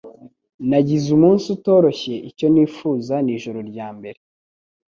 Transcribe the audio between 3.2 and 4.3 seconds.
ni ijoro ryambere.